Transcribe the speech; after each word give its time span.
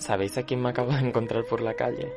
¿Sabéis 0.00 0.36
a 0.38 0.42
quién 0.42 0.60
me 0.62 0.70
acabo 0.70 0.92
de 0.92 1.00
encontrar 1.00 1.44
por 1.44 1.60
la 1.60 1.74
calle? 1.74 2.12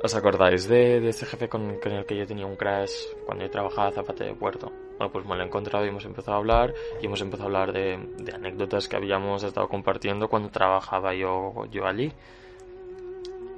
¿Os 0.00 0.14
acordáis 0.14 0.68
de, 0.68 1.08
ese 1.08 1.26
jefe 1.26 1.48
con, 1.48 1.70
el 1.82 2.06
que 2.06 2.16
yo 2.16 2.24
tenía 2.24 2.46
un 2.46 2.54
crash 2.54 2.92
cuando 3.26 3.44
yo 3.44 3.50
trabajaba 3.50 3.90
Zapate 3.90 4.24
de 4.24 4.34
Puerto? 4.34 4.70
Bueno, 4.96 5.10
pues 5.10 5.26
me 5.26 5.34
lo 5.34 5.42
he 5.42 5.46
encontrado 5.46 5.84
y 5.84 5.88
hemos 5.88 6.04
empezado 6.04 6.36
a 6.36 6.38
hablar 6.38 6.72
y 7.02 7.06
hemos 7.06 7.20
empezado 7.20 7.44
a 7.44 7.46
hablar 7.46 7.72
de, 7.72 7.98
de 8.18 8.32
anécdotas 8.32 8.88
que 8.88 8.96
habíamos 8.96 9.42
estado 9.42 9.68
compartiendo 9.68 10.28
cuando 10.28 10.50
trabajaba 10.50 11.14
yo, 11.14 11.64
yo 11.72 11.84
allí. 11.84 12.12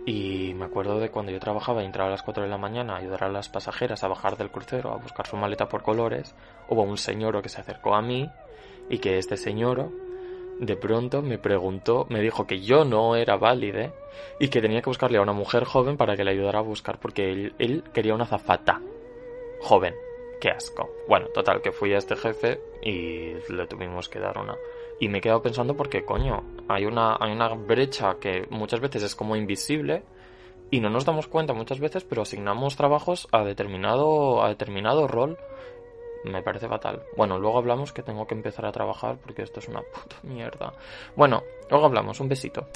Y 0.07 0.55
me 0.55 0.65
acuerdo 0.65 0.99
de 0.99 1.11
cuando 1.11 1.31
yo 1.31 1.39
trabajaba 1.39 1.83
y 1.83 1.87
entraba 1.87 2.09
a 2.09 2.13
las 2.13 2.23
4 2.23 2.45
de 2.45 2.49
la 2.49 2.57
mañana 2.57 2.95
a 2.95 2.99
ayudar 2.99 3.25
a 3.25 3.29
las 3.29 3.51
pasajeras 3.51 4.03
a 4.03 4.09
bajar 4.09 4.39
del 4.39 4.51
crucero 4.51 4.93
a 4.93 4.97
buscar 4.97 5.27
su 5.27 5.37
maleta 5.37 5.69
por 5.69 5.83
colores, 5.83 6.35
hubo 6.71 6.83
un 6.83 6.97
señor 6.97 7.43
que 7.43 7.51
se 7.51 7.61
acercó 7.61 7.95
a 7.95 8.01
mí 8.01 8.31
y 8.89 8.99
que 8.99 9.19
este 9.19 9.37
señor 9.37 9.91
de 10.61 10.77
pronto 10.77 11.23
me 11.23 11.39
preguntó, 11.39 12.07
me 12.11 12.21
dijo 12.21 12.47
que 12.47 12.61
yo 12.61 12.85
no 12.85 13.17
era 13.17 13.37
válide 13.37 13.93
y 14.39 14.49
que 14.49 14.61
tenía 14.61 14.83
que 14.83 14.91
buscarle 14.91 15.19
a 15.19 15.23
una 15.23 15.33
mujer 15.33 15.65
joven 15.65 15.97
para 15.97 16.17
que 16.17 16.25
le 16.25 16.33
ayudara 16.33 16.59
a 16.59 16.63
buscar 16.63 17.01
porque 17.01 17.31
él, 17.31 17.55
él 17.59 17.83
quería 17.95 18.15
una 18.15 18.27
zafata 18.27 18.81
joven. 19.61 19.95
Qué 20.41 20.51
asco. 20.51 20.91
Bueno, 21.09 21.27
total, 21.35 21.61
que 21.61 21.73
fui 21.73 21.93
a 21.93 21.99
este 21.99 22.17
jefe 22.17 22.61
y 22.83 23.35
le 23.53 23.67
tuvimos 23.67 24.09
que 24.09 24.19
dar 24.19 24.39
una. 24.39 24.57
Y 24.99 25.09
me 25.09 25.19
he 25.19 25.21
quedado 25.21 25.43
pensando 25.43 25.77
porque, 25.77 26.05
coño, 26.05 26.43
hay 26.69 26.85
una, 26.85 27.17
hay 27.19 27.33
una 27.33 27.49
brecha 27.49 28.17
que 28.21 28.47
muchas 28.51 28.81
veces 28.81 29.03
es 29.03 29.15
como 29.15 29.37
invisible 29.37 30.03
y 30.71 30.81
no 30.81 30.89
nos 30.89 31.05
damos 31.05 31.27
cuenta 31.27 31.53
muchas 31.53 31.81
veces, 31.81 32.05
pero 32.05 32.23
asignamos 32.23 32.77
trabajos 32.77 33.29
a 33.33 33.45
determinado, 33.45 34.43
a 34.43 34.49
determinado 34.49 35.09
rol. 35.09 35.39
Me 36.25 36.43
parece 36.43 36.69
fatal. 36.69 37.03
Bueno, 37.17 37.39
luego 37.39 37.59
hablamos 37.59 37.93
que 37.93 38.03
tengo 38.03 38.27
que 38.27 38.35
empezar 38.35 38.67
a 38.67 38.73
trabajar 38.73 39.17
porque 39.19 39.43
esto 39.43 39.61
es 39.61 39.69
una 39.69 39.81
puta 39.81 40.17
mierda. 40.23 40.73
Bueno, 41.17 41.43
luego 41.71 41.87
hablamos. 41.87 42.21
Un 42.21 42.29
besito. 42.29 42.67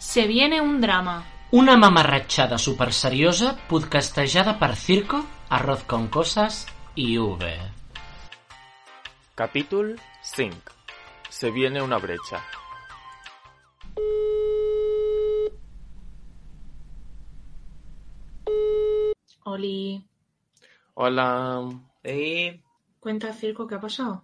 Se 0.00 0.26
viene 0.26 0.60
un 0.60 0.80
drama. 0.80 1.24
Una 1.52 1.76
mamarratxada 1.76 2.58
super 2.58 2.92
seriosa 2.92 3.56
podcastejada 3.68 4.58
per 4.58 4.74
Circo, 4.74 5.24
Arroz 5.48 5.84
con 5.84 6.08
Cosas 6.08 6.66
y 6.94 7.16
V. 7.18 7.56
Capítulo 9.36 9.94
5. 10.38 10.56
Se 11.30 11.50
viene 11.50 11.82
una 11.82 11.98
brecha. 11.98 12.40
Oli, 19.46 20.06
Hola. 20.94 21.68
Y 22.04 22.62
cuenta 23.00 23.32
circo, 23.32 23.66
¿qué 23.66 23.74
ha 23.74 23.80
pasado? 23.80 24.22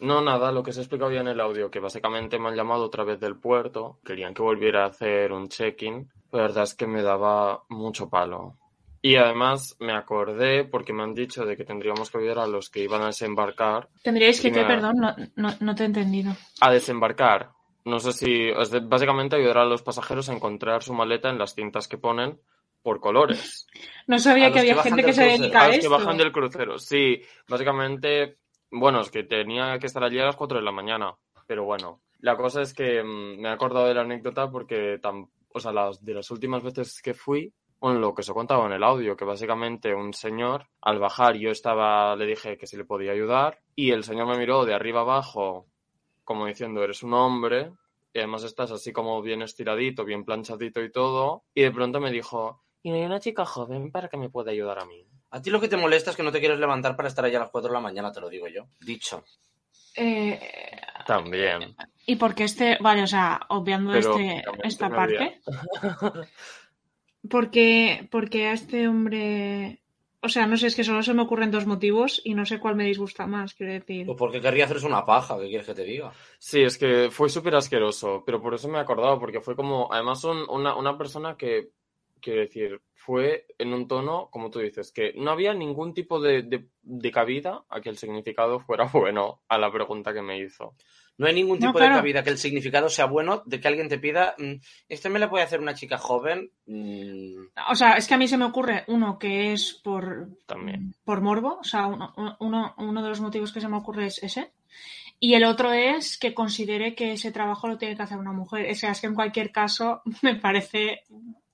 No, 0.00 0.20
nada, 0.20 0.52
lo 0.52 0.62
que 0.62 0.74
se 0.74 0.80
ha 0.80 0.82
explicado 0.82 1.10
ya 1.10 1.22
en 1.22 1.28
el 1.28 1.40
audio, 1.40 1.70
que 1.70 1.80
básicamente 1.80 2.38
me 2.38 2.48
han 2.48 2.56
llamado 2.56 2.84
otra 2.84 3.04
vez 3.04 3.18
del 3.18 3.38
puerto, 3.38 4.00
querían 4.04 4.34
que 4.34 4.42
volviera 4.42 4.84
a 4.84 4.88
hacer 4.88 5.32
un 5.32 5.48
check-in, 5.48 6.06
la 6.32 6.42
verdad 6.42 6.64
es 6.64 6.74
que 6.74 6.86
me 6.86 7.00
daba 7.00 7.64
mucho 7.70 8.10
palo. 8.10 8.58
Y 9.06 9.16
además 9.16 9.76
me 9.80 9.92
acordé 9.92 10.64
porque 10.64 10.94
me 10.94 11.02
han 11.02 11.12
dicho 11.12 11.44
de 11.44 11.58
que 11.58 11.64
tendríamos 11.66 12.10
que 12.10 12.16
ayudar 12.16 12.38
a 12.38 12.46
los 12.46 12.70
que 12.70 12.80
iban 12.84 13.02
a 13.02 13.08
desembarcar. 13.08 13.90
Tendríais 14.02 14.40
que, 14.40 14.50
perdón, 14.50 14.94
no, 14.96 15.14
no, 15.36 15.50
no 15.60 15.74
te 15.74 15.82
he 15.82 15.86
entendido. 15.86 16.34
A 16.62 16.70
desembarcar. 16.72 17.50
No 17.84 18.00
sé 18.00 18.14
si, 18.14 18.50
básicamente 18.84 19.36
ayudar 19.36 19.58
a 19.58 19.66
los 19.66 19.82
pasajeros 19.82 20.30
a 20.30 20.32
encontrar 20.32 20.82
su 20.82 20.94
maleta 20.94 21.28
en 21.28 21.36
las 21.36 21.54
cintas 21.54 21.86
que 21.86 21.98
ponen 21.98 22.40
por 22.82 22.98
colores. 23.00 23.66
No 24.06 24.18
sabía 24.18 24.50
que 24.52 24.60
había 24.60 24.74
que 24.76 24.82
gente 24.82 25.04
que 25.04 25.12
se 25.12 25.24
dedica 25.24 25.60
A 25.60 25.64
a 25.64 25.68
los 25.68 25.78
que 25.78 25.88
bajan 25.88 26.16
del 26.16 26.32
crucero, 26.32 26.78
sí. 26.78 27.20
Básicamente, 27.46 28.38
bueno, 28.70 29.00
es 29.02 29.10
que 29.10 29.24
tenía 29.24 29.78
que 29.78 29.86
estar 29.86 30.02
allí 30.02 30.18
a 30.18 30.24
las 30.26 30.36
4 30.36 30.58
de 30.58 30.64
la 30.64 30.72
mañana. 30.72 31.14
Pero 31.46 31.64
bueno, 31.64 32.00
la 32.20 32.36
cosa 32.36 32.62
es 32.62 32.72
que 32.72 33.02
mm, 33.02 33.40
me 33.40 33.48
he 33.48 33.52
acordado 33.52 33.86
de 33.86 33.94
la 33.94 34.00
anécdota 34.02 34.50
porque, 34.50 34.98
tam- 35.00 35.28
o 35.52 35.60
sea, 35.60 35.72
las, 35.72 36.02
de 36.04 36.14
las 36.14 36.30
últimas 36.30 36.62
veces 36.62 37.00
que 37.02 37.12
fui, 37.14 37.52
bueno, 37.80 37.98
lo 37.98 38.14
que 38.14 38.22
os 38.22 38.28
he 38.28 38.32
contado 38.32 38.66
en 38.66 38.72
el 38.72 38.82
audio, 38.82 39.16
que 39.16 39.24
básicamente 39.24 39.94
un 39.94 40.12
señor, 40.12 40.68
al 40.80 40.98
bajar, 40.98 41.36
yo 41.36 41.50
estaba, 41.50 42.16
le 42.16 42.26
dije 42.26 42.56
que 42.56 42.66
si 42.66 42.76
le 42.76 42.84
podía 42.84 43.12
ayudar, 43.12 43.60
y 43.74 43.90
el 43.90 44.04
señor 44.04 44.26
me 44.26 44.38
miró 44.38 44.64
de 44.64 44.74
arriba 44.74 45.00
abajo, 45.00 45.66
como 46.24 46.46
diciendo, 46.46 46.82
eres 46.82 47.02
un 47.02 47.14
hombre, 47.14 47.72
y 48.12 48.18
además 48.18 48.44
estás 48.44 48.70
así 48.70 48.92
como 48.92 49.20
bien 49.22 49.42
estiradito, 49.42 50.04
bien 50.04 50.24
planchadito 50.24 50.82
y 50.82 50.90
todo, 50.90 51.44
y 51.52 51.62
de 51.62 51.72
pronto 51.72 52.00
me 52.00 52.10
dijo, 52.10 52.64
y 52.84 52.90
no 52.90 52.96
hay 52.96 53.04
una 53.04 53.18
chica 53.18 53.46
joven 53.46 53.90
para 53.90 54.08
que 54.08 54.18
me 54.18 54.28
pueda 54.28 54.50
ayudar 54.50 54.78
a 54.78 54.84
mí. 54.84 55.06
a 55.30 55.40
ti 55.40 55.48
lo 55.48 55.58
que 55.58 55.68
te 55.68 55.76
molesta 55.76 56.10
es 56.10 56.16
que 56.16 56.22
no 56.22 56.30
te 56.30 56.38
quieres 56.38 56.58
levantar 56.58 56.94
para 56.94 57.08
estar 57.08 57.24
allá 57.24 57.38
a 57.38 57.40
las 57.40 57.50
4 57.50 57.68
de 57.68 57.74
la 57.74 57.80
mañana, 57.80 58.12
te 58.12 58.20
lo 58.20 58.28
digo 58.28 58.46
yo. 58.46 58.68
Dicho. 58.78 59.24
Eh, 59.96 60.38
También. 61.06 61.74
y 62.04 62.16
porque 62.16 62.44
este, 62.44 62.76
vale, 62.80 63.02
o 63.02 63.06
sea, 63.06 63.40
obviando 63.48 63.92
Pero, 63.92 64.18
este, 64.18 64.44
esta 64.64 64.90
parte, 64.90 65.40
porque, 67.28 68.08
porque 68.10 68.46
a 68.46 68.52
este 68.52 68.88
hombre, 68.88 69.82
o 70.20 70.28
sea, 70.28 70.46
no 70.46 70.56
sé, 70.56 70.68
es 70.68 70.76
que 70.76 70.84
solo 70.84 71.02
se 71.02 71.14
me 71.14 71.22
ocurren 71.22 71.50
dos 71.50 71.66
motivos 71.66 72.20
y 72.24 72.34
no 72.34 72.46
sé 72.46 72.58
cuál 72.58 72.76
me 72.76 72.84
disgusta 72.84 73.26
más, 73.26 73.54
quiero 73.54 73.72
decir. 73.72 74.06
Pues 74.06 74.18
porque 74.18 74.40
querría 74.40 74.64
hacerse 74.64 74.86
una 74.86 75.04
paja, 75.04 75.38
¿qué 75.38 75.48
quieres 75.48 75.66
que 75.66 75.74
te 75.74 75.84
diga? 75.84 76.12
Sí, 76.38 76.62
es 76.62 76.78
que 76.78 77.10
fue 77.10 77.28
súper 77.28 77.54
asqueroso, 77.54 78.22
pero 78.24 78.40
por 78.40 78.54
eso 78.54 78.68
me 78.68 78.78
he 78.78 78.80
acordado, 78.80 79.18
porque 79.18 79.40
fue 79.40 79.56
como, 79.56 79.92
además 79.92 80.24
una, 80.24 80.76
una 80.76 80.98
persona 80.98 81.36
que, 81.36 81.70
quiero 82.20 82.40
decir, 82.40 82.80
fue 82.94 83.46
en 83.58 83.74
un 83.74 83.86
tono, 83.86 84.28
como 84.30 84.50
tú 84.50 84.60
dices, 84.60 84.92
que 84.92 85.12
no 85.14 85.30
había 85.30 85.52
ningún 85.52 85.92
tipo 85.92 86.20
de, 86.20 86.42
de, 86.42 86.68
de 86.82 87.10
cabida 87.10 87.64
a 87.68 87.80
que 87.80 87.90
el 87.90 87.98
significado 87.98 88.60
fuera 88.60 88.84
bueno 88.92 89.42
a 89.48 89.58
la 89.58 89.70
pregunta 89.70 90.14
que 90.14 90.22
me 90.22 90.38
hizo. 90.38 90.74
No 91.16 91.26
hay 91.26 91.34
ningún 91.34 91.58
No, 91.60 91.68
tipo 91.68 91.78
claro. 91.78 91.94
de 91.94 92.00
cabida 92.00 92.24
que 92.24 92.30
el 92.30 92.38
significado 92.38 92.88
sea 92.88 93.04
bueno 93.06 93.42
de 93.46 93.60
que 93.60 93.68
alguien 93.68 93.88
te 93.88 93.98
pida, 93.98 94.34
mm, 94.38 94.54
¿este 94.88 95.08
me 95.08 95.18
la 95.20 95.30
puede 95.30 95.44
hacer 95.44 95.60
una 95.60 95.74
chica 95.74 95.96
joven? 95.96 96.50
Mm, 96.66 97.46
O 97.70 97.74
sea, 97.76 97.92
es 97.94 98.08
que 98.08 98.14
a 98.14 98.18
mí 98.18 98.26
se 98.26 98.36
me 98.36 98.44
ocurre 98.44 98.84
uno 98.88 99.18
que 99.18 99.52
es 99.52 99.74
por, 99.84 100.28
También. 100.46 100.94
por 101.04 101.20
morbo, 101.20 101.58
o 101.60 101.64
sea, 101.64 101.86
uno, 101.86 102.12
uno, 102.40 102.74
uno 102.78 103.02
de 103.02 103.08
los 103.08 103.20
motivos 103.20 103.52
que 103.52 103.60
se 103.60 103.68
me 103.68 103.76
ocurre 103.76 104.06
es 104.06 104.22
ese. 104.22 104.50
Y 105.20 105.34
el 105.34 105.44
otro 105.44 105.72
es 105.72 106.18
que 106.18 106.34
considere 106.34 106.94
que 106.96 107.12
ese 107.12 107.30
trabajo 107.30 107.68
lo 107.68 107.78
tiene 107.78 107.96
que 107.96 108.02
hacer 108.02 108.18
una 108.18 108.32
mujer. 108.32 108.68
O 108.70 108.74
sea, 108.74 108.90
es 108.90 109.00
que 109.00 109.06
en 109.06 109.14
cualquier 109.14 109.52
caso 109.52 110.02
me 110.22 110.34
parece 110.34 111.02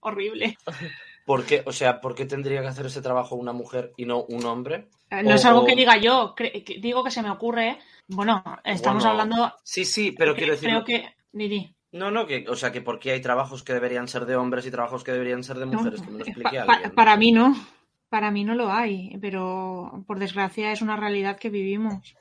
horrible. 0.00 0.56
¿Por 1.30 1.46
qué? 1.46 1.62
O 1.64 1.70
sea, 1.70 2.00
¿por 2.00 2.16
qué 2.16 2.26
tendría 2.26 2.60
que 2.60 2.66
hacer 2.66 2.86
ese 2.86 3.00
trabajo 3.02 3.36
una 3.36 3.52
mujer 3.52 3.92
y 3.96 4.04
no 4.04 4.24
un 4.24 4.44
hombre? 4.46 4.88
Eh, 5.10 5.22
No 5.22 5.36
es 5.36 5.44
algo 5.44 5.60
o- 5.60 5.64
que 5.64 5.76
diga 5.76 5.96
yo, 5.96 6.34
cre- 6.34 6.64
que- 6.64 6.78
digo 6.80 7.04
que 7.04 7.12
se 7.12 7.22
me 7.22 7.30
ocurre. 7.30 7.78
Bueno, 8.08 8.42
estamos 8.64 9.04
Bueno, 9.04 9.20
hablando. 9.20 9.54
Sí, 9.62 9.84
sí, 9.84 10.10
pero 10.10 10.34
quiero 10.34 10.54
decir... 10.54 10.68
Creo 10.70 10.82
que. 10.84 11.14
Didi. 11.30 11.72
No, 11.92 12.10
no, 12.10 12.26
que, 12.26 12.44
o 12.48 12.56
sea, 12.56 12.72
que 12.72 12.80
por 12.80 12.98
qué 12.98 13.12
hay 13.12 13.20
trabajos 13.20 13.62
que 13.62 13.72
deberían 13.72 14.08
ser 14.08 14.26
de 14.26 14.34
hombres 14.34 14.66
y 14.66 14.72
trabajos 14.72 15.04
que 15.04 15.12
deberían 15.12 15.44
ser 15.44 15.58
de 15.60 15.66
No, 15.66 15.74
mujeres, 15.74 16.02
que 16.02 16.10
me 16.10 16.18
lo 16.18 16.24
eh, 16.24 16.28
explique 16.30 16.56
pa- 16.58 16.66
pa- 16.66 16.72
alguien. 16.74 16.94
para 16.96 17.16
mí 17.16 17.30
no. 17.30 17.54
Para 18.08 18.32
mí 18.32 18.42
no 18.42 18.56
lo 18.56 18.72
hay, 18.72 19.16
pero 19.20 20.02
por 20.08 20.18
desgracia 20.18 20.72
es 20.72 20.82
una 20.82 20.96
realidad 20.96 21.38
que 21.38 21.48
vivimos. 21.48 22.16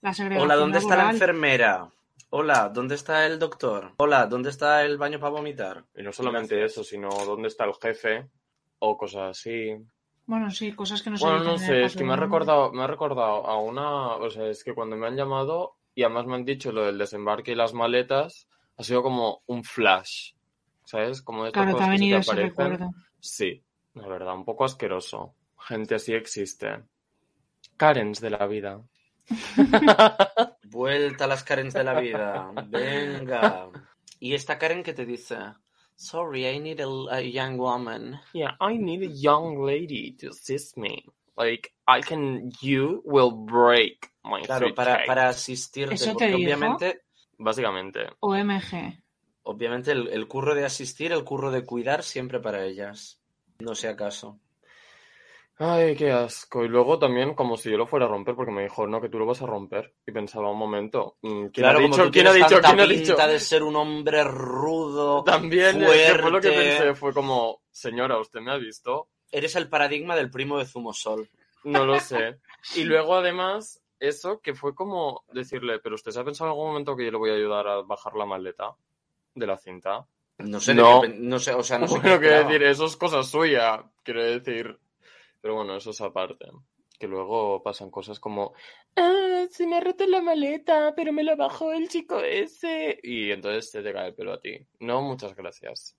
La 0.00 0.14
segregación 0.14 0.42
Hola, 0.50 0.56
¿dónde 0.56 0.78
está 0.78 0.96
la 0.96 1.10
enfermera? 1.10 1.90
Hola, 2.30 2.70
¿dónde 2.70 2.94
está 2.94 3.26
el 3.26 3.38
doctor? 3.38 3.92
Hola, 3.98 4.24
¿dónde 4.26 4.48
está 4.48 4.82
el 4.86 4.96
baño 4.96 5.20
para 5.20 5.32
vomitar? 5.32 5.84
Y 5.94 6.02
no 6.02 6.12
solamente 6.14 6.64
eso, 6.64 6.82
sino 6.82 7.10
dónde 7.10 7.48
está 7.48 7.64
el 7.66 7.74
jefe 7.74 8.26
o 8.84 8.96
cosas 8.96 9.30
así. 9.38 9.76
Bueno, 10.26 10.50
sí, 10.50 10.72
cosas 10.72 11.02
que 11.02 11.10
no 11.10 11.16
se 11.18 11.24
Bueno, 11.24 11.44
no 11.44 11.58
sé, 11.58 11.84
es 11.84 11.96
que 11.96 12.04
me 12.04 12.14
ha 12.14 12.16
recordado, 12.16 12.72
me 12.72 12.82
ha 12.82 12.86
recordado 12.86 13.46
a 13.46 13.58
una, 13.60 14.16
o 14.16 14.30
sea, 14.30 14.46
es 14.48 14.64
que 14.64 14.74
cuando 14.74 14.96
me 14.96 15.06
han 15.06 15.16
llamado 15.16 15.76
y 15.94 16.02
además 16.02 16.26
me 16.26 16.34
han 16.36 16.44
dicho 16.44 16.72
lo 16.72 16.84
del 16.86 16.98
desembarque 16.98 17.52
y 17.52 17.54
las 17.54 17.74
maletas, 17.74 18.48
ha 18.76 18.82
sido 18.82 19.02
como 19.02 19.42
un 19.46 19.64
flash. 19.64 20.32
¿sabes? 20.86 21.22
Como 21.22 21.44
de 21.44 21.48
estas 21.50 21.64
Claro, 21.64 21.78
te 21.78 21.82
cosas 21.82 21.88
ha 21.88 21.92
que 21.92 21.98
se 21.98 22.02
venido 22.02 22.18
ese 22.18 22.30
aparecen. 22.32 22.48
recuerdo. 22.48 22.90
Sí, 23.20 23.62
la 23.94 24.06
verdad, 24.08 24.34
un 24.34 24.44
poco 24.44 24.64
asqueroso. 24.64 25.34
Gente 25.58 25.94
así 25.94 26.12
existe. 26.12 26.82
Karens 27.76 28.20
de 28.20 28.30
la 28.30 28.46
vida. 28.46 28.82
Vuelta 30.64 31.24
a 31.24 31.28
las 31.28 31.42
Karens 31.44 31.74
de 31.74 31.84
la 31.84 32.00
vida. 32.00 32.50
Venga. 32.66 33.70
Y 34.20 34.34
esta 34.34 34.58
Karen 34.58 34.82
que 34.82 34.92
te 34.94 35.06
dice, 35.06 35.36
sorry, 35.96 36.46
I 36.48 36.58
need 36.58 36.80
a, 36.80 36.88
a 36.88 37.20
young 37.20 37.58
woman. 37.58 38.20
Yeah, 38.32 38.52
I 38.60 38.76
need 38.76 39.02
a 39.02 39.06
young 39.06 39.62
lady 39.62 40.12
to 40.20 40.28
assist 40.30 40.76
me. 40.76 41.04
Like, 41.36 41.72
I 41.88 42.00
can, 42.00 42.52
you 42.60 43.02
will 43.04 43.30
break 43.32 44.10
my 44.24 44.40
Claro, 44.42 44.74
para, 44.74 45.04
para 45.06 45.28
asistirte, 45.28 45.94
¿Eso 45.94 46.06
te 46.06 46.12
porque 46.12 46.26
dijo? 46.28 46.46
obviamente, 46.46 47.00
Básicamente. 47.38 48.06
OMG. 48.20 49.02
obviamente 49.42 49.92
el, 49.92 50.08
el 50.08 50.26
curro 50.28 50.54
de 50.54 50.64
asistir, 50.64 51.12
el 51.12 51.24
curro 51.24 51.50
de 51.50 51.64
cuidar, 51.64 52.02
siempre 52.02 52.40
para 52.40 52.64
ellas. 52.64 53.20
No 53.58 53.74
sea 53.74 53.90
acaso. 53.92 54.40
Ay, 55.56 55.94
qué 55.94 56.10
asco. 56.10 56.64
Y 56.64 56.68
luego 56.68 56.98
también 56.98 57.34
como 57.34 57.56
si 57.56 57.70
yo 57.70 57.76
lo 57.76 57.86
fuera 57.86 58.06
a 58.06 58.08
romper, 58.08 58.34
porque 58.34 58.50
me 58.50 58.62
dijo, 58.64 58.86
no, 58.88 59.00
que 59.00 59.08
tú 59.08 59.18
lo 59.20 59.26
vas 59.26 59.40
a 59.42 59.46
romper. 59.46 59.94
Y 60.04 60.10
pensaba 60.10 60.50
un 60.50 60.58
momento, 60.58 61.16
mm, 61.22 61.28
¿quién 61.30 61.50
Claro, 61.52 61.78
ha 61.78 61.82
como 61.82 61.94
dicho? 61.94 62.04
tú 62.06 62.10
¿Quién 62.12 62.26
ha 62.26 62.32
dicho? 62.32 62.60
¿Quién 62.60 62.80
ha 62.80 62.86
dicho? 62.86 63.16
de 63.16 63.38
ser 63.40 63.62
un 63.62 63.76
hombre 63.76 64.24
rudo, 64.24 65.22
También, 65.22 65.80
es 65.82 66.12
que 66.12 66.18
fue 66.22 66.30
lo 66.30 66.40
que 66.40 66.48
fuerte. 66.50 66.76
pensé, 66.78 66.94
fue 66.94 67.12
como, 67.14 67.62
señora, 67.70 68.18
¿usted 68.18 68.40
me 68.40 68.50
ha 68.50 68.56
visto? 68.56 69.08
Eres 69.30 69.54
el 69.56 69.68
paradigma 69.68 70.16
del 70.16 70.30
primo 70.30 70.58
de 70.58 70.66
Zumosol. 70.66 71.28
No 71.64 71.86
lo 71.86 71.98
sé. 72.00 72.38
Y 72.76 72.84
luego 72.84 73.14
además, 73.14 73.80
eso 74.00 74.40
que 74.40 74.54
fue 74.54 74.74
como 74.74 75.24
decirle, 75.32 75.78
pero 75.78 75.94
usted 75.94 76.10
se 76.10 76.20
ha 76.20 76.24
pensado 76.24 76.48
en 76.48 76.52
algún 76.52 76.66
momento 76.68 76.96
que 76.96 77.04
yo 77.04 77.10
le 77.12 77.16
voy 77.18 77.30
a 77.30 77.34
ayudar 77.34 77.66
a 77.68 77.82
bajar 77.82 78.14
la 78.16 78.26
maleta 78.26 78.74
de 79.34 79.46
la 79.46 79.56
cinta. 79.56 80.06
No 80.38 80.60
sé, 80.60 80.74
No. 80.74 81.00
qué 81.02 81.08
no 81.08 81.38
sé, 81.38 81.54
o 81.54 81.62
sea, 81.62 81.78
no 81.78 81.86
sé 81.88 81.98
bueno, 82.00 82.18
quiero 82.20 82.44
decir, 82.44 82.62
eso 82.64 82.86
es 82.86 82.96
cosa 82.96 83.22
suya, 83.22 83.84
quiero 84.02 84.22
decir. 84.24 84.78
Pero 85.44 85.56
bueno, 85.56 85.76
eso 85.76 85.90
es 85.90 86.00
aparte. 86.00 86.46
Que 86.98 87.06
luego 87.06 87.62
pasan 87.62 87.90
cosas 87.90 88.18
como, 88.18 88.54
ah, 88.96 89.44
se 89.50 89.66
me 89.66 89.76
ha 89.76 89.80
roto 89.80 90.06
la 90.06 90.22
maleta, 90.22 90.94
pero 90.96 91.12
me 91.12 91.22
la 91.22 91.36
bajó 91.36 91.70
el 91.70 91.86
chico 91.90 92.18
ese. 92.20 92.98
Y 93.02 93.30
entonces 93.30 93.70
te, 93.70 93.82
te 93.82 93.92
cae 93.92 94.08
el 94.08 94.14
pelo 94.14 94.32
a 94.32 94.40
ti. 94.40 94.66
No, 94.80 95.02
muchas 95.02 95.34
gracias. 95.36 95.98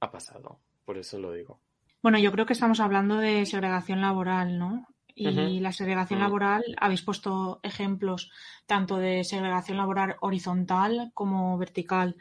Ha 0.00 0.10
pasado, 0.10 0.58
por 0.84 0.98
eso 0.98 1.20
lo 1.20 1.30
digo. 1.32 1.60
Bueno, 2.02 2.18
yo 2.18 2.32
creo 2.32 2.44
que 2.44 2.54
estamos 2.54 2.80
hablando 2.80 3.18
de 3.18 3.46
segregación 3.46 4.00
laboral, 4.00 4.58
¿no? 4.58 4.84
Y 5.14 5.60
la 5.60 5.70
segregación 5.70 6.18
Mm. 6.18 6.22
laboral, 6.22 6.64
habéis 6.80 7.02
puesto 7.02 7.60
ejemplos 7.62 8.32
tanto 8.66 8.96
de 8.96 9.22
segregación 9.22 9.76
laboral 9.76 10.16
horizontal 10.22 11.12
como 11.14 11.56
vertical. 11.56 12.16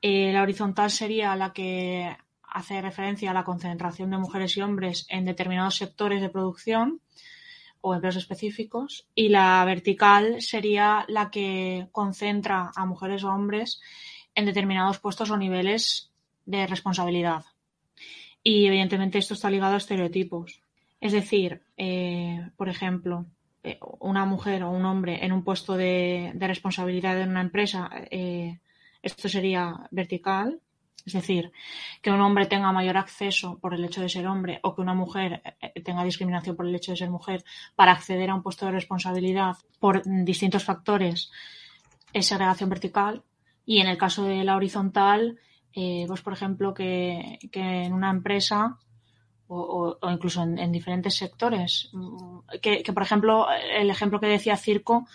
Eh, 0.00 0.32
la 0.32 0.40
horizontal 0.44 0.90
sería 0.90 1.36
la 1.36 1.52
que 1.52 2.16
hace 2.52 2.80
referencia 2.80 3.30
a 3.30 3.34
la 3.34 3.44
concentración 3.44 4.10
de 4.10 4.18
mujeres 4.18 4.56
y 4.56 4.60
hombres 4.60 5.06
en 5.08 5.24
determinados 5.24 5.76
sectores 5.76 6.20
de 6.20 6.28
producción 6.28 7.00
o 7.80 7.94
empleos 7.94 8.16
específicos. 8.16 9.06
Y 9.14 9.28
la 9.28 9.64
vertical 9.64 10.40
sería 10.40 11.04
la 11.08 11.30
que 11.30 11.88
concentra 11.92 12.70
a 12.76 12.86
mujeres 12.86 13.24
o 13.24 13.30
hombres 13.30 13.80
en 14.34 14.46
determinados 14.46 14.98
puestos 14.98 15.30
o 15.30 15.36
niveles 15.36 16.10
de 16.46 16.66
responsabilidad. 16.66 17.44
Y 18.42 18.66
evidentemente 18.66 19.18
esto 19.18 19.34
está 19.34 19.50
ligado 19.50 19.74
a 19.74 19.78
estereotipos. 19.78 20.60
Es 21.00 21.12
decir, 21.12 21.62
eh, 21.76 22.50
por 22.56 22.68
ejemplo, 22.68 23.26
eh, 23.62 23.78
una 24.00 24.24
mujer 24.24 24.64
o 24.64 24.70
un 24.70 24.84
hombre 24.84 25.24
en 25.24 25.32
un 25.32 25.44
puesto 25.44 25.76
de, 25.76 26.32
responsabilidad 26.38 27.20
en 27.20 27.30
una 27.30 27.40
empresa, 27.40 27.90
eh, 28.10 28.58
esto 29.02 29.28
sería 29.28 29.88
vertical. 29.90 30.60
Es 31.04 31.14
decir, 31.14 31.52
que 32.00 32.10
un 32.10 32.20
hombre 32.20 32.46
tenga 32.46 32.72
mayor 32.72 32.96
acceso 32.96 33.58
por 33.58 33.74
el 33.74 33.84
hecho 33.84 34.00
de 34.00 34.08
ser 34.08 34.26
hombre 34.26 34.60
o 34.62 34.74
que 34.74 34.80
una 34.80 34.94
mujer 34.94 35.42
eh, 35.60 35.80
tenga 35.82 36.04
discriminación 36.04 36.56
por 36.56 36.66
el 36.66 36.74
hecho 36.74 36.92
de 36.92 36.98
ser 36.98 37.10
mujer 37.10 37.44
para 37.74 37.92
acceder 37.92 38.30
a 38.30 38.34
un 38.34 38.42
puesto 38.42 38.66
de 38.66 38.72
responsabilidad 38.72 39.56
por 39.80 40.02
distintos 40.24 40.64
factores 40.64 41.30
es 42.12 42.26
segregación 42.26 42.70
vertical. 42.70 43.22
Y 43.64 43.80
en 43.80 43.88
el 43.88 43.98
caso 43.98 44.24
de 44.24 44.44
la 44.44 44.56
horizontal, 44.56 45.38
eh, 45.72 46.04
pues 46.06 46.20
por 46.22 46.32
ejemplo, 46.32 46.74
que, 46.74 47.38
en 47.52 47.92
una 47.92 48.10
empresa 48.10 48.78
o, 49.48 49.98
incluso 50.10 50.42
en, 50.42 50.58
en 50.58 50.72
diferentes 50.72 51.14
sectores, 51.14 51.90
mm, 51.92 52.38
que, 52.60 52.82
que, 52.82 52.92
por 52.92 53.02
ejemplo, 53.02 53.46
el 53.50 53.90
ejemplo 53.90 54.18
que 54.18 54.26
decía 54.26 54.56
Circo, 54.56 55.06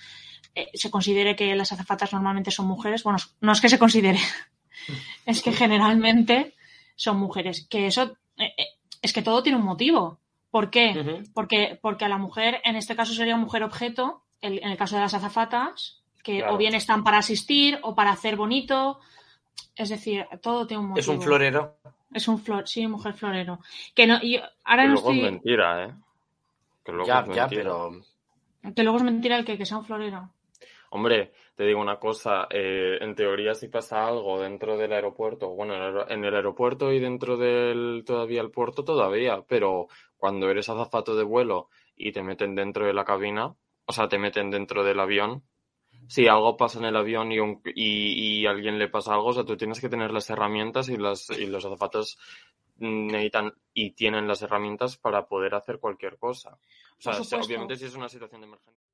eh, 0.57 0.71
se 0.73 0.89
considere 0.89 1.35
que 1.35 1.55
las 1.55 1.71
azafatas 1.71 2.13
normalmente 2.13 2.49
son 2.49 2.65
mujeres. 2.65 3.03
Bueno, 3.03 3.19
no 3.41 3.51
es 3.51 3.61
que 3.61 3.69
se 3.69 3.77
considere, 3.77 4.19
es 5.27 5.43
que 5.43 5.51
generalmente 5.51 6.55
son 6.95 7.17
mujeres. 7.19 7.67
Que 7.69 7.85
eso 7.85 8.17
eh, 8.37 8.53
eh, 8.57 8.65
es 9.03 9.13
que 9.13 9.21
todo 9.21 9.43
tiene 9.43 9.59
un 9.59 9.65
motivo. 9.65 10.19
¿Por 10.49 10.71
qué? 10.71 11.23
Porque, 11.35 11.77
porque 11.81 12.05
a 12.05 12.09
la 12.09 12.17
mujer, 12.17 12.61
en 12.63 12.75
este 12.75 12.95
caso 12.95 13.13
sería 13.13 13.37
mujer 13.37 13.61
objeto, 13.61 14.23
el- 14.41 14.57
en 14.63 14.71
el 14.71 14.77
caso 14.77 14.95
de 14.95 15.01
las 15.03 15.13
azafatas, 15.13 16.01
que 16.23 16.39
Claro. 16.39 16.55
o 16.55 16.57
bien 16.57 16.73
están 16.73 17.03
para 17.03 17.19
asistir 17.19 17.77
o 17.83 17.93
para 17.93 18.11
hacer 18.11 18.35
bonito. 18.35 18.99
Es 19.75 19.89
decir, 19.89 20.25
todo 20.41 20.65
tiene 20.65 20.81
un 20.81 20.89
motivo. 20.89 21.01
Es 21.01 21.07
un 21.07 21.21
florero. 21.21 21.77
Es 22.13 22.27
un 22.27 22.39
flor, 22.39 22.67
sí, 22.67 22.87
mujer 22.87 23.13
florero. 23.13 23.59
Que 23.93 24.07
no, 24.07 24.17
y 24.23 24.37
ahora 24.63 24.83
Que 24.83 24.87
no 24.87 24.93
luego 24.93 25.11
estoy. 25.11 25.17
es 25.25 25.31
mentira, 25.31 25.85
¿eh? 25.85 25.93
Que 26.83 26.91
luego 26.93 27.07
Ya, 27.07 27.19
es 27.19 27.25
ya, 27.35 27.41
mentira. 27.47 27.47
pero... 27.63 28.01
Que 28.73 28.83
luego 28.83 28.97
es 28.97 29.03
mentira 29.03 29.37
el 29.37 29.45
que, 29.45 29.57
que 29.57 29.65
sea 29.65 29.77
un 29.77 29.85
florero. 29.85 30.31
Hombre, 30.89 31.33
te 31.55 31.65
digo 31.65 31.81
una 31.81 31.99
cosa, 31.99 32.47
eh, 32.49 32.97
en 33.01 33.13
teoría 33.15 33.53
si 33.53 33.67
pasa 33.67 34.07
algo 34.07 34.39
dentro 34.39 34.77
del 34.77 34.93
aeropuerto, 34.93 35.49
bueno, 35.49 36.07
en 36.09 36.23
el 36.23 36.35
aeropuerto 36.35 36.93
y 36.93 36.99
dentro 36.99 37.37
del 37.37 38.03
todavía 38.05 38.41
el 38.41 38.51
puerto 38.51 38.83
todavía, 38.83 39.43
pero 39.47 39.87
cuando 40.15 40.49
eres 40.49 40.69
azafato 40.69 41.15
de 41.15 41.23
vuelo 41.23 41.69
y 41.95 42.11
te 42.11 42.23
meten 42.23 42.55
dentro 42.55 42.85
de 42.85 42.93
la 42.93 43.03
cabina, 43.03 43.53
o 43.85 43.91
sea, 43.91 44.07
te 44.07 44.17
meten 44.17 44.49
dentro 44.49 44.83
del 44.83 44.99
avión, 44.99 45.43
si 46.07 46.27
algo 46.27 46.55
pasa 46.55 46.79
en 46.79 46.85
el 46.85 46.95
avión 46.95 47.31
y, 47.31 47.39
un- 47.39 47.61
y, 47.65 48.45
alguien 48.45 48.79
le 48.79 48.87
pasa 48.87 49.13
algo, 49.13 49.27
o 49.27 49.33
sea, 49.33 49.43
tú 49.43 49.57
tienes 49.57 49.81
que 49.81 49.89
tener 49.89 50.11
las 50.11 50.29
herramientas 50.29 50.89
y, 50.89 50.97
las, 50.97 51.29
y 51.31 51.47
los 51.47 51.65
azafatos 51.65 52.17
necesitan 52.77 53.53
y 53.73 53.91
tienen 53.91 54.27
las 54.27 54.41
herramientas 54.41 54.97
para 54.97 55.27
poder 55.27 55.55
hacer 55.55 55.79
cualquier 55.79 56.17
cosa. 56.17 56.57
O 56.97 57.01
sea, 57.01 57.13
obviamente 57.39 57.75
si 57.75 57.85
es 57.85 57.95
una 57.95 58.09
situación 58.09 58.41
de 58.41 58.47
emergencia. 58.47 58.86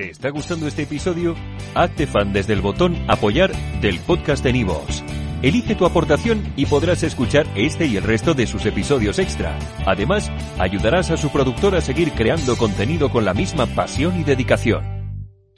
¿Te 0.00 0.08
está 0.08 0.30
gustando 0.30 0.66
este 0.66 0.84
episodio? 0.84 1.36
Hazte 1.74 2.06
fan 2.06 2.32
desde 2.32 2.54
el 2.54 2.62
botón 2.62 2.96
Apoyar 3.06 3.52
del 3.82 4.00
podcast 4.00 4.42
de 4.42 4.54
Nivos. 4.54 5.04
Elige 5.42 5.74
tu 5.74 5.84
aportación 5.84 6.54
y 6.56 6.64
podrás 6.64 7.02
escuchar 7.02 7.46
este 7.54 7.84
y 7.84 7.98
el 7.98 8.04
resto 8.04 8.32
de 8.32 8.46
sus 8.46 8.64
episodios 8.64 9.18
extra. 9.18 9.58
Además, 9.84 10.32
ayudarás 10.58 11.10
a 11.10 11.18
su 11.18 11.28
productor 11.28 11.74
a 11.74 11.82
seguir 11.82 12.12
creando 12.12 12.56
contenido 12.56 13.10
con 13.10 13.26
la 13.26 13.34
misma 13.34 13.66
pasión 13.66 14.18
y 14.18 14.24
dedicación. 14.24 14.99